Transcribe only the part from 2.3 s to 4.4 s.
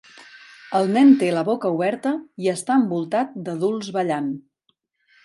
i està envoltat d'adults ballant.